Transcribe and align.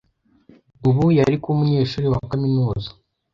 ubu 0.87 1.03
yari 1.17 1.35
kuba 1.41 1.53
umunyeshuri 1.55 2.07
wa 2.13 2.21
kaminuza. 2.29 2.89